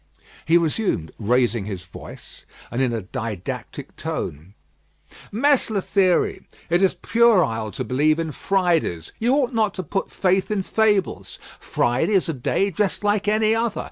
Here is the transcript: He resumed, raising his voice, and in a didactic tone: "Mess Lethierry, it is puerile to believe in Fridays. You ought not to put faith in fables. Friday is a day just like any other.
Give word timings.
He 0.45 0.57
resumed, 0.57 1.11
raising 1.19 1.65
his 1.65 1.85
voice, 1.85 2.43
and 2.71 2.81
in 2.81 2.91
a 2.91 3.03
didactic 3.03 3.95
tone: 3.95 4.55
"Mess 5.31 5.69
Lethierry, 5.69 6.43
it 6.71 6.81
is 6.81 6.95
puerile 6.95 7.69
to 7.73 7.83
believe 7.83 8.17
in 8.17 8.31
Fridays. 8.31 9.13
You 9.19 9.35
ought 9.35 9.53
not 9.53 9.75
to 9.75 9.83
put 9.83 10.09
faith 10.09 10.49
in 10.49 10.63
fables. 10.63 11.37
Friday 11.59 12.13
is 12.13 12.27
a 12.27 12.33
day 12.33 12.71
just 12.71 13.03
like 13.03 13.27
any 13.27 13.53
other. 13.53 13.79